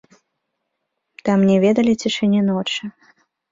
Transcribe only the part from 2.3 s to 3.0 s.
ночы.